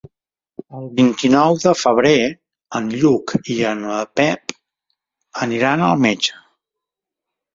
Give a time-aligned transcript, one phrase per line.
[0.77, 2.13] El vint-i-nou de febrer
[2.79, 3.85] en Lluc i en
[4.21, 4.55] Pep
[5.47, 6.41] aniran al metge.